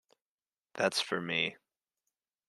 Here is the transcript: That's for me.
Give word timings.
That's 0.73 0.99
for 0.99 1.21
me. 1.21 1.57